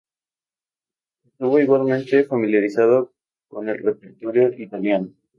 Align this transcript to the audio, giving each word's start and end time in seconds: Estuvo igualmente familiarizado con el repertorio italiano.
Estuvo 1.27 1.59
igualmente 1.59 2.23
familiarizado 2.25 3.13
con 3.49 3.69
el 3.69 3.83
repertorio 3.83 4.51
italiano. 4.59 5.09